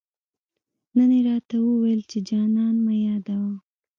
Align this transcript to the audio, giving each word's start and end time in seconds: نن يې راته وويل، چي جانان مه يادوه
نن 0.95 1.11
يې 1.17 1.21
راته 1.27 1.55
وويل، 1.61 2.01
چي 2.09 2.17
جانان 2.29 2.75
مه 2.85 2.93
يادوه 3.05 3.53